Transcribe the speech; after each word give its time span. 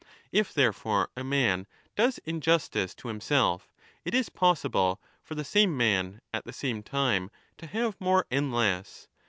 If 0.31 0.51
therefore 0.51 1.11
a 1.15 1.23
man 1.23 1.67
does 1.95 2.17
injustice 2.25 2.95
to 2.95 3.07
himself, 3.07 3.71
it 4.03 4.15
is 4.15 4.29
possible 4.29 4.99
for 5.21 5.35
the 5.35 5.43
same 5.43 5.77
man 5.77 6.21
at 6.33 6.43
the 6.43 6.53
same 6.53 6.81
time 6.81 7.29
to 7.59 7.67
have 7.67 8.01
more 8.01 8.25
and 8.31 8.51
less. 8.51 9.07